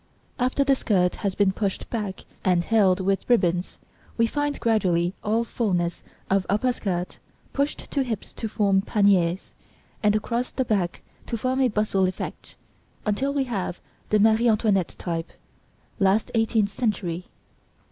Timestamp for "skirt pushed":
6.73-7.91